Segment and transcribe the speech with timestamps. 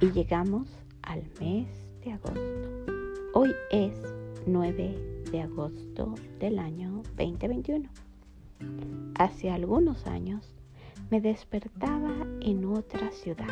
[0.00, 0.68] Llegamos
[1.00, 1.68] al mes
[2.04, 2.40] de agosto.
[3.32, 3.94] Hoy es
[4.46, 7.88] 9 de agosto del año 2021.
[9.18, 10.54] Hace algunos años
[11.10, 13.48] me despertaba en otra ciudad,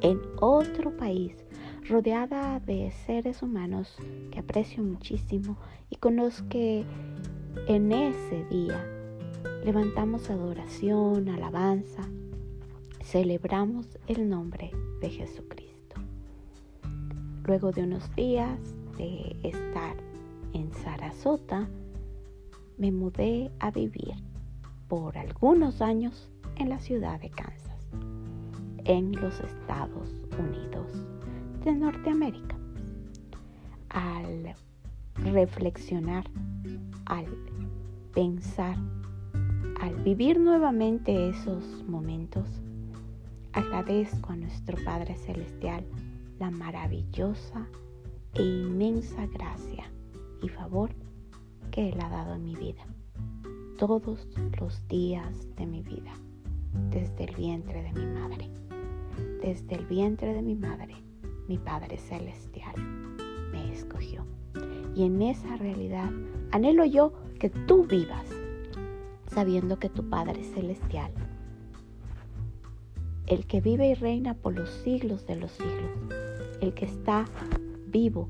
[0.00, 1.44] en otro país,
[1.88, 3.96] rodeada de seres humanos
[4.30, 5.56] que aprecio muchísimo
[5.90, 6.84] y con los que
[7.66, 8.80] en ese día
[9.64, 12.08] levantamos adoración, alabanza,
[13.02, 15.63] celebramos el nombre de Jesucristo.
[17.46, 18.58] Luego de unos días
[18.96, 19.96] de estar
[20.54, 21.68] en Sarasota,
[22.78, 24.14] me mudé a vivir
[24.88, 27.86] por algunos años en la ciudad de Kansas,
[28.84, 30.90] en los Estados Unidos
[31.64, 32.56] de Norteamérica.
[33.90, 34.54] Al
[35.16, 36.24] reflexionar,
[37.04, 37.26] al
[38.14, 38.76] pensar,
[39.82, 42.48] al vivir nuevamente esos momentos,
[43.52, 45.84] agradezco a nuestro Padre Celestial
[46.38, 47.68] la maravillosa
[48.34, 49.90] e inmensa gracia
[50.42, 50.90] y favor
[51.70, 52.84] que Él ha dado en mi vida,
[53.78, 54.28] todos
[54.60, 56.12] los días de mi vida,
[56.90, 58.50] desde el vientre de mi madre.
[59.40, 60.94] Desde el vientre de mi madre,
[61.48, 62.74] mi Padre Celestial
[63.52, 64.24] me escogió.
[64.94, 66.10] Y en esa realidad
[66.50, 68.26] anhelo yo que tú vivas,
[69.26, 71.12] sabiendo que tu Padre Celestial,
[73.26, 75.90] el que vive y reina por los siglos de los siglos,
[76.60, 77.24] el que está
[77.86, 78.28] vivo,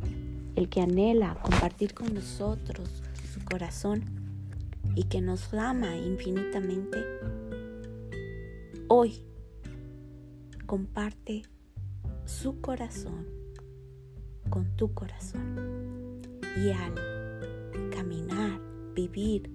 [0.57, 4.05] el que anhela compartir con nosotros su corazón
[4.95, 6.99] y que nos ama infinitamente,
[8.89, 9.25] hoy
[10.67, 11.43] comparte
[12.25, 13.27] su corazón
[14.49, 16.23] con tu corazón.
[16.57, 16.95] Y al
[17.91, 18.61] caminar,
[18.95, 19.51] vivir,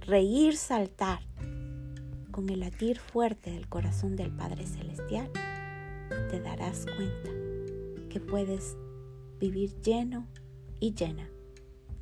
[0.00, 1.20] reír, saltar
[2.36, 5.30] con el latir fuerte del corazón del Padre Celestial,
[6.28, 7.30] te darás cuenta
[8.10, 8.76] que puedes
[9.40, 10.26] vivir lleno
[10.78, 11.30] y llena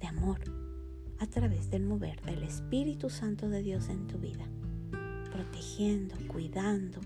[0.00, 0.40] de amor
[1.20, 4.44] a través del mover del Espíritu Santo de Dios en tu vida,
[5.30, 6.98] protegiendo, cuidando,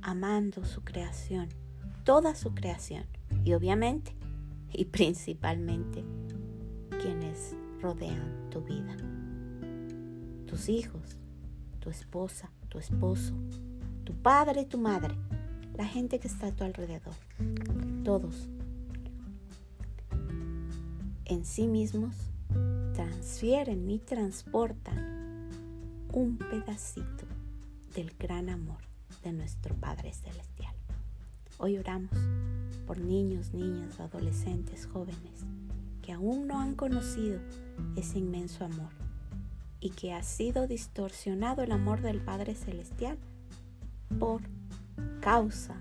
[0.00, 1.48] amando su creación,
[2.04, 3.02] toda su creación
[3.44, 4.14] y obviamente
[4.72, 6.04] y principalmente
[7.02, 8.96] quienes rodean tu vida,
[10.46, 11.18] tus hijos,
[11.80, 13.34] tu esposa, tu esposo,
[14.04, 15.14] tu padre, tu madre,
[15.76, 17.14] la gente que está a tu alrededor,
[18.04, 18.48] todos
[21.26, 22.14] en sí mismos
[22.94, 25.48] transfieren y transportan
[26.12, 27.26] un pedacito
[27.94, 28.78] del gran amor
[29.22, 30.74] de nuestro Padre Celestial.
[31.58, 32.10] Hoy oramos
[32.86, 35.44] por niños, niñas, adolescentes, jóvenes
[36.02, 37.38] que aún no han conocido
[37.96, 38.90] ese inmenso amor
[39.80, 43.18] y que ha sido distorsionado el amor del Padre Celestial
[44.18, 44.42] por
[45.20, 45.80] causa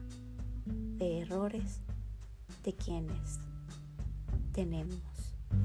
[0.65, 1.81] de errores
[2.63, 3.39] de quienes
[4.53, 5.01] tenemos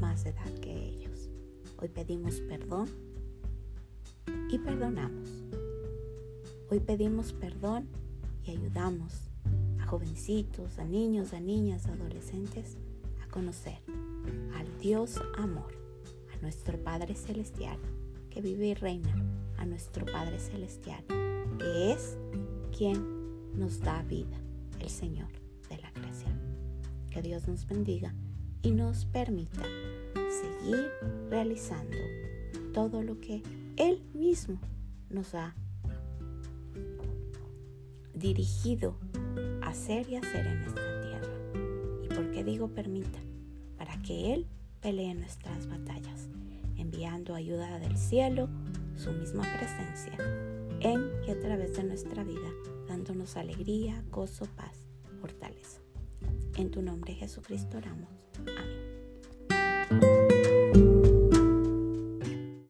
[0.00, 1.28] más edad que ellos.
[1.81, 2.89] Hoy pedimos perdón
[4.51, 5.28] y perdonamos.
[6.71, 7.89] Hoy pedimos perdón
[8.45, 9.31] y ayudamos
[9.81, 12.78] a jovencitos, a niños, a niñas, a adolescentes
[13.22, 13.78] a conocer
[14.56, 15.72] al Dios amor,
[16.33, 17.78] a nuestro Padre Celestial
[18.34, 19.15] que vive y reina,
[19.59, 21.05] a nuestro Padre Celestial
[21.59, 22.19] que es
[22.77, 24.37] quien nos da vida,
[24.81, 25.28] el Señor
[25.69, 26.33] de la creación.
[27.12, 28.12] Que Dios nos bendiga
[28.62, 29.62] y nos permita
[30.15, 30.91] seguir
[31.31, 31.97] realizando
[32.72, 33.41] todo lo que
[33.77, 34.59] Él mismo
[35.11, 35.55] nos ha
[38.15, 38.99] dirigido
[39.62, 42.03] a hacer y hacer en esta tierra.
[42.03, 43.21] ¿Y por qué digo permita?
[43.78, 44.49] Para que Él
[44.81, 46.28] pelee nuestras batallas,
[47.04, 48.48] enviando ayuda del cielo,
[48.97, 50.16] su misma presencia,
[50.81, 52.50] en y a través de nuestra vida,
[52.88, 54.87] dándonos alegría, gozo, paz,
[55.20, 55.82] fortaleza.
[56.56, 58.09] En tu nombre Jesucristo oramos.
[58.38, 58.84] Amén.